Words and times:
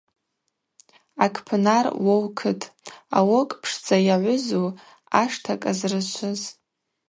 Акпынар-Лоукыт: 1.23 2.61
алокӏпшдза 3.17 3.97
йагӏвызу 4.07 4.65
ашта 5.21 5.53
кӏазрышвыз. 5.61 6.41